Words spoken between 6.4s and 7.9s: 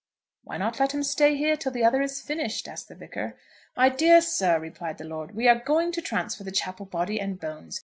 the chapel body and bones.